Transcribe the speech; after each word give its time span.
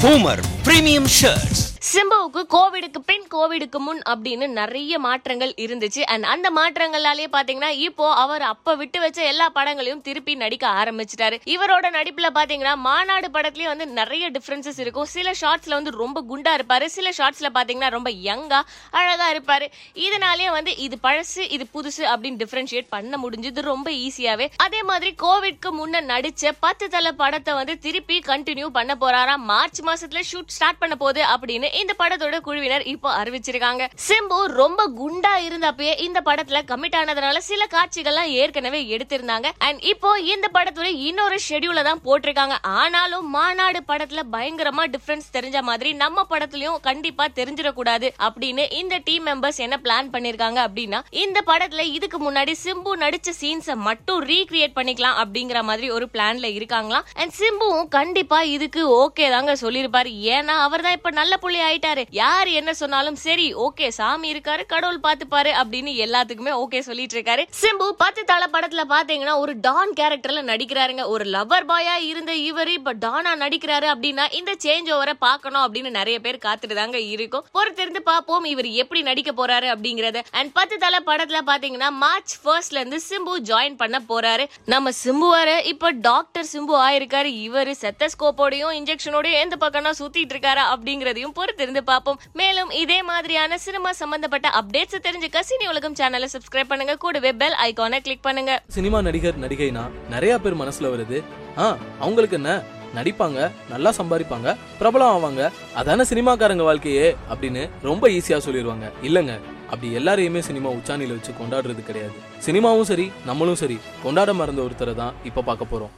Boomer 0.00 0.40
Premium 0.62 1.06
Shirts. 1.08 1.67
சிம்புவுக்கு 1.90 2.40
கோவிடுக்கு 2.54 3.00
பின் 3.08 3.26
கோவிடுக்கு 3.34 3.78
முன் 3.84 4.00
அப்படின்னு 4.12 4.46
நிறைய 4.58 4.94
மாற்றங்கள் 5.04 5.52
இருந்துச்சு. 5.64 6.00
அண்ட் 6.12 6.24
அந்த 6.32 6.48
மாற்றங்களாலேயே 6.56 7.28
பாத்தீங்கன்னா 7.36 7.70
இப்போ 7.84 8.06
அவர் 8.22 8.44
அப்ப 8.52 8.74
விட்டு 8.80 8.98
வச்ச 9.04 9.18
எல்லா 9.32 9.46
படங்களையும் 9.58 10.02
திருப்பி 10.08 10.32
நடிக்க 10.42 10.64
ஆரம்பிச்சிட்டாரு. 10.80 11.36
இவரோட 11.54 11.86
நடிப்புல 11.96 12.28
பாத்தீங்கன்னா 12.38 12.74
மாநாடு 12.88 13.28
படத்துலயே 13.36 13.68
வந்து 13.72 13.86
நிறைய 14.00 14.24
டிஃபரன்சஸ் 14.36 14.80
இருக்கும். 14.84 15.08
சில 15.14 15.32
ஷார்ட்ஸ்ல 15.42 15.78
வந்து 15.78 15.94
ரொம்ப 16.02 16.22
குண்டா 16.32 16.52
இருப்பாரு. 16.58 16.88
சில 16.96 17.12
ஷார்ட்ஸ்ல 17.18 17.50
பாத்தீங்கன்னா 17.58 17.90
ரொம்ப 17.96 18.12
யங்கா 18.28 18.60
அழகா 19.00 19.28
இருப்பாரு. 19.34 19.68
இதனாலேயே 20.06 20.50
வந்து 20.58 20.74
இது 20.86 20.98
பழசு 21.06 21.44
இது 21.58 21.66
புதுசு 21.76 22.04
அப்படின்னு 22.12 22.42
டிஃபரன்ஷியேட் 22.44 22.92
பண்ண 22.96 23.22
முடிஞ்சது 23.24 23.66
ரொம்ப 23.70 23.88
ஈஸியாவே 24.06 24.48
அதே 24.66 24.82
மாதிரி 24.90 25.12
கோவிட்க்கு 25.24 25.72
முன்ன 25.80 26.04
நடிச்ச 26.12 26.54
பத்து 26.66 26.88
தலை 26.96 27.14
படத்தை 27.22 27.54
வந்து 27.60 27.76
திருப்பி 27.88 28.18
கண்டினியூ 28.30 28.68
பண்ண 28.78 28.92
போறாராம் 29.04 29.48
மார்ச் 29.54 29.82
மாசத்துல 29.90 30.26
ஷூட் 30.32 30.54
ஸ்டார்ட் 30.58 30.82
பண்ண 30.84 30.96
போகுது 31.04 31.24
அப்படின்னு 31.34 31.76
இந்த 31.80 31.92
படத்தோட 32.00 32.36
குழுவினர் 32.46 32.84
இப்போ 32.94 33.08
அறிவிச்சிருக்காங்க. 33.20 33.82
சிம்பு 34.08 34.38
ரொம்ப 34.60 34.80
குண்டா 35.00 35.34
இருந்தப்பயே 35.48 35.94
இந்த 36.06 36.18
படத்துல 36.28 36.60
கமிட் 36.70 36.96
ஆனதுனால 37.00 37.42
சில 37.50 37.62
காட்சிகள்லாம் 37.74 38.30
ஏற்கனவே 38.40 38.80
எடுத்திருந்தாங்க. 38.94 39.48
அண்ட் 39.66 39.80
இப்போ 39.92 40.10
இந்த 40.34 40.46
படத்தோட 40.56 40.88
இன்னொரு 41.08 41.38
ஷெட்யூல 41.48 41.82
தான் 41.88 42.02
போட்டிருக்காங்க. 42.06 42.56
ஆனாலும் 42.82 43.26
மாநாடு 43.36 43.82
படத்துல 43.90 44.22
பயங்கரமா 44.34 44.84
டிஃபரன்ஸ் 44.94 45.28
தெரிஞ்ச 45.36 45.60
மாதிரி 45.70 45.92
நம்ம 46.04 46.26
படத்துலயும் 46.32 46.80
கண்டிப்பா 46.88 47.26
தெரிஞ்சிடக்கூடாது 47.40 48.10
அப்படின்னு 48.28 48.64
இந்த 48.80 48.94
டீம் 49.08 49.26
மெம்பர்ஸ் 49.30 49.60
என்ன 49.66 49.78
பிளான் 49.84 50.10
பண்ணிருக்காங்க 50.14 50.58
அப்படின்னா 50.66 51.00
இந்த 51.24 51.38
படத்துல 51.50 51.84
இதுக்கு 51.96 52.20
முன்னாடி 52.26 52.54
சிம்பு 52.64 52.92
நடிச்ச 53.04 53.32
சீன்ஸை 53.42 53.76
மட்டும் 53.88 54.20
ரீக்ரியேட் 54.32 54.76
பண்ணிக்கலாம் 54.78 55.18
அப்படிங்கிற 55.22 55.60
மாதிரி 55.70 55.88
ஒரு 55.96 56.08
பிளான்ல 56.14 56.48
இருக்காங்களாம். 56.58 57.06
அண்ட் 57.20 57.34
சிம்புவும் 57.40 57.88
கண்டிப்பா 57.98 58.40
இதுக்கு 58.56 58.82
ஓகே 59.02 59.26
தாங்க 59.36 59.54
சொல்லியிருப்பாரு. 59.64 60.12
ஏன்னா 60.36 60.56
அவர் 60.66 60.84
தான் 60.86 60.96
இப்ப 60.98 61.10
நல்ல 61.20 61.34
புள்ளியா 61.42 61.67
ஆயிட்டாரு. 61.68 62.04
யார் 62.10 62.46
என்ன 62.46 62.74
சொன்னாலும் 62.74 63.16
சரி 63.16 63.54
ஓகே 63.54 63.88
சாமி 63.88 64.32
இருக்காரு 64.32 64.66
கடவுள் 64.66 65.02
பாத்துப்பாரு 65.02 65.52
அப்படின்னு 65.62 65.92
எல்லாத்துக்குமே 66.04 66.52
ஓகே 66.64 66.80
சொல்லிட்டு 66.80 67.20
இருக்காரு. 67.20 67.44
சிம்பு 67.60 67.88
பத்து 68.02 68.24
தலை 68.24 68.48
படத்துல 68.52 68.84
பாத்தீங்கன்னா 68.90 69.36
ஒரு 69.36 69.54
டான் 69.60 69.92
கேரக்டர்ல 70.00 70.42
நடிக்கிறாருங்க. 70.52 71.06
ஒரு 71.06 71.24
லவர் 71.24 71.66
பாயா 71.68 71.94
இருந்த 72.02 72.32
இவரு 72.32 72.66
இப்ப 72.66 72.92
டானா 72.92 73.36
நடிக்கிறாரு 73.36 73.86
அப்படின்னா 73.94 74.26
இந்த 74.32 74.54
சேஞ்ச் 74.64 74.92
ஓவரை 74.96 75.12
பார்க்கணும் 75.18 75.62
அப்படின்னு 75.62 75.90
நிறைய 75.90 76.20
பேர் 76.20 76.42
காத்துட்டு 76.44 76.74
தாங்க 76.74 76.98
இருக்கும். 77.00 77.46
பொறுத்திருந்து 77.54 77.98
பார்ப்போம் 77.98 78.44
இவர் 78.44 78.68
எப்படி 78.82 79.02
நடிக்க 79.02 79.32
போறாரு 79.38 79.66
அப்படிங்கறத. 79.74 80.20
அண்ட் 80.30 80.52
பத்து 80.52 80.78
தலை 80.78 81.00
படத்துல 81.06 81.40
பாத்தீங்கன்னா 81.46 81.90
மார்ச் 81.90 82.34
ஃபர்ஸ்ட்ல 82.44 82.80
இருந்து 82.82 83.00
சிம்பு 83.08 83.34
ஜாயின் 83.50 83.76
பண்ண 83.76 84.00
போறாரு. 84.08 84.46
நம்ம 84.64 84.90
சிம்பு 85.04 85.28
வர 85.28 85.60
இப்ப 85.62 85.90
டாக்டர் 85.90 86.46
சிம்பு 86.52 86.74
ஆயிருக்காரு. 86.86 87.30
இவரு 87.46 87.74
செத்தஸ்கோப்போடையும் 87.82 88.76
இன்ஜெக்ஷனோடையும் 88.78 89.40
எந்த 89.44 89.56
பக்கம்னா 89.60 89.92
சுத்திட்டு 89.98 90.34
இருக்காரா 90.34 90.64
அப்படிங்கறதையும் 90.74 91.34
பொறுத்திருந்து 91.58 91.82
பார்ப்போம். 91.92 92.18
மேலும் 92.40 92.70
இதே 92.82 93.02
மாதிரியான 93.02 93.58
சினிமா 93.58 93.90
சம்பந்தப்பட்ட 94.00 94.48
அப்டேட்ஸ் 94.60 95.04
தெரிஞ்சுக்க 95.06 95.38
சினி 95.50 95.66
உலகம் 95.72 95.96
சேனலை 96.00 96.28
சப்ஸ்கிரைப் 96.34 96.70
பண்ணுங்க. 96.72 96.94
கூடவே 97.04 97.32
பெல் 97.32 97.56
ஐகானை 97.66 97.98
கிளிக் 98.06 98.26
பண்ணுங்க. 98.26 98.52
சினிமா 98.76 99.00
நடிகர் 99.08 99.42
நடிகைனா 99.44 99.84
நிறைய 100.14 100.38
பேர் 100.38 100.60
மனசுல 100.62 100.90
வருது. 100.94 101.20
ஆ 101.58 101.76
அவங்களுக்கு 101.98 102.36
என்ன? 102.36 102.62
நடிப்பாங்க 102.96 103.38
நல்லா 103.70 103.90
சம்பாதிப்பாங்க 103.90 104.48
பிரபலம் 104.80 105.12
ஆவாங்க. 105.14 105.42
அதான 105.80 106.04
சினிமாக்காரங்க 106.10 106.64
வாழ்க்கையே 106.68 107.06
அப்படின்னு 107.32 107.62
ரொம்ப 107.88 108.08
ஈஸியா 108.08 108.38
சொல்லிடுவாங்க 108.46 108.86
இல்லங்க 109.08 109.32
அப்படி 109.72 109.88
எல்லாரையுமே 109.98 110.40
சினிமா 110.48 110.68
உச்சாணியில 110.76 111.16
வச்சு 111.16 111.32
கொண்டாடுறது 111.40 111.82
கிடையாது. 111.88 112.16
சினிமாவும் 112.46 112.88
சரி 112.90 113.06
நம்மளும் 113.26 113.60
சரி. 113.62 113.78
கொண்டாட 114.02 114.32
மறந்த 114.40 114.62
ஒருத்தரை 114.62 114.94
தான் 114.94 115.14
இப்ப 115.24 115.42
பார்க்க 115.42 115.72
போறோம். 115.72 115.92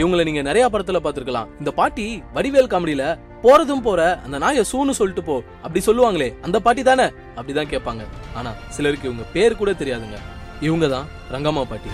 இவங்களை 0.00 0.24
நீங்க 0.24 0.42
நிறைய 0.42 0.68
படத்துல 0.72 0.98
பாத்துருக்கலாம் 1.04 1.50
இந்த 1.58 1.70
பாட்டி 1.70 2.22
வடிவேல் 2.34 2.70
காமெடியில 2.72 3.18
போறதும் 3.42 3.82
போற 3.86 4.20
அந்த 4.24 4.38
நாய 4.38 4.64
சூன்னு 4.72 4.90
சொல்லிட்டு 4.90 5.22
போ. 5.22 5.42
அப்படி 5.62 5.80
சொல்லுவாங்களே 5.86 6.34
அந்த 6.42 6.60
பாட்டி 6.60 6.82
தானே? 6.82 7.06
அப்படிதான் 7.36 7.70
கேட்பாங்க. 7.72 8.02
ஆனா 8.34 8.50
சிலருக்கு 8.68 9.08
இவங்க 9.08 9.22
பேர் 9.32 9.56
கூட 9.56 9.72
தெரியாதுங்க. 9.72 10.18
இவங்க 10.60 10.88
தான் 10.88 11.06
ரங்கம்மா 11.32 11.64
பாட்டி. 11.68 11.90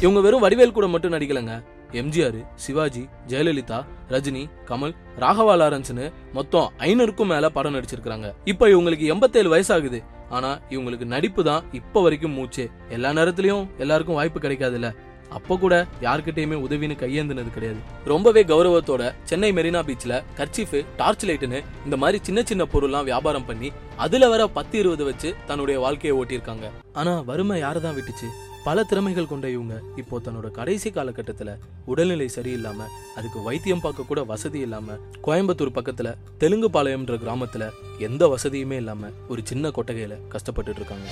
இவங்க 0.00 0.20
வெறும் 0.20 0.44
வடிவேல் 0.44 0.76
கூட 0.78 0.86
மட்டும் 0.86 1.12
நடிக்கலங்க. 1.12 1.62
எம்ஜிஆர் 2.00 2.40
சிவாஜி 2.54 3.08
ஜெயலலிதா 3.28 3.84
ரஜினி 4.08 4.42
கமல் 4.68 4.94
ராகவா 5.18 5.54
லாரன்ஸ்னு 5.54 6.12
மொத்தம் 6.32 6.72
ஐநூறுக்கும் 6.78 7.32
மேல 7.34 7.48
படம் 7.48 7.74
நடிச்சிருக்காங்க 7.74 8.34
இப்ப 8.44 8.68
இவங்களுக்கு 8.68 9.06
எண்பத்தேழு 9.14 9.56
வயசாகுது. 9.56 10.00
ஆனா 10.30 10.58
இவங்களுக்கு 10.70 11.04
நடிப்பு 11.04 11.44
தான் 11.44 11.64
இப்ப 11.72 12.02
வரைக்கும் 12.02 12.36
மூச்சே. 12.38 12.70
எல்லா 12.88 13.10
நேரத்திலயும் 13.10 13.66
எல்லாருக்கும் 13.78 14.14
வாய்ப்பு 14.14 14.40
கிடைக்காதுல்ல. 14.40 14.90
அப்ப 15.38 15.56
கூட 15.64 15.74
யார்கிட்டயுமே 16.06 16.56
உதவின்னு 16.64 16.96
கையேந்தினது 17.02 17.50
கிடையாது. 17.56 17.80
ரொம்பவே 18.12 18.44
கௌரவத்தோட 18.52 19.02
சென்னை 19.30 19.50
மெரினா 19.58 19.82
பீச்ல 19.88 20.22
கர்ச்சீஃப் 20.38 20.76
டார்ச் 20.96 21.26
லைட்டுன்னு 21.26 21.60
இந்த 21.84 21.96
மாதிரி 22.04 22.20
சின்ன 22.28 22.42
சின்ன 22.50 22.66
பொருள்லாம் 22.72 23.08
வியாபாரம் 23.10 23.46
பண்ணி 23.50 23.70
அதுல 23.96 24.28
வர 24.28 24.46
பத்து 24.58 24.78
இருபது 24.78 25.04
வச்சு 25.04 25.30
தன்னுடைய 25.46 25.76
வாழ்க்கையை 25.80 26.14
ஓட்டியிருக்காங்க. 26.20 26.68
ஆனா 26.92 27.14
வறுமை 27.30 27.58
யாரதான் 27.62 27.98
விட்டுச்சு? 27.98 28.30
பல 28.64 28.82
திறமைகள் 28.90 29.30
கொண்ட 29.30 29.46
இவங்க 29.50 29.76
இப்போ 29.96 30.16
தன்னோட 30.24 30.48
கடைசி 30.58 30.90
காலகட்டத்தில் 30.90 31.50
உடல்நிலை 31.84 32.28
சரியில்லாம 32.34 32.86
அதுக்கு 33.16 33.38
வைத்தியம் 33.42 33.80
பார்க்க 33.80 34.08
கூட 34.10 34.22
வசதி 34.32 34.60
இல்லாம 34.66 34.96
கோயம்புத்தூர் 35.26 35.76
பக்கத்துல 35.78 36.10
தெலுங்கு 36.38 36.70
பாளையம்ன்ற 36.76 37.16
கிராமத்துல 37.24 37.70
எந்த 37.98 38.22
வசதியுமே 38.34 38.78
இல்லாம 38.82 39.10
ஒரு 39.28 39.42
சின்ன 39.44 39.68
கொட்டகையில 39.68 40.20
கஷ்டப்பட்டுட்டு 40.34 40.80
இருக்காங்க. 40.80 41.08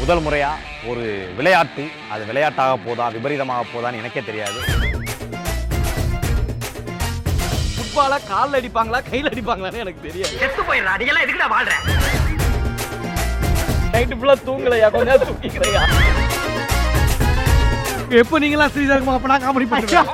முதல் 0.00 0.22
முறையா 0.24 0.50
ஒரு 0.90 1.04
விளையாட்டு 1.38 1.84
அது 2.14 2.22
விளையாட்டாக 2.30 2.74
போதா 2.86 3.06
விபரீதமாக 3.14 3.64
போதான்னு 3.72 4.00
எனக்கே 4.02 4.22
தெரியாது. 4.28 4.58
ஃபுட்பாலா 7.76 8.18
கால்ல 8.30 8.60
அடிப்பாங்களா 8.60 9.00
கையில 9.10 9.32
அடிப்பாங்களான்னு 9.32 9.82
எனக்கு 9.84 10.06
தெரியாது. 10.08 10.34
செத்து 10.42 10.62
போயிடுறா 10.68 10.94
நீ 11.00 11.06
எல்லாம் 11.12 11.24
எதுக்குடா 11.26 11.48
வாழ்ற? 11.54 11.74
நைட்டு 13.94 14.18
ஃபுல்லா 14.20 14.36
தூங்கலையா? 14.48 14.88
கொஞ்ச 14.94 15.08
நேரம் 15.10 15.28
தூங்கிக்கிறையா? 15.30 15.82
எப்போ 18.20 18.36
நீங்களாம் 18.42 18.72
ஸ்ரீதர்மா 18.74 19.14
அப்ப 19.16 19.28
நான் 19.30 19.42
காமெடி 19.46 19.66
பண்ணுவேன் 19.70 20.06